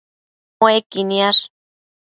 [0.59, 1.41] Muequi niash